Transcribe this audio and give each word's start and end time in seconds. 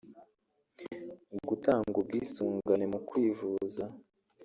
gutanga 1.47 1.95
ubwisungane 2.01 2.85
mu 2.93 2.99
kwivuza 3.07 3.83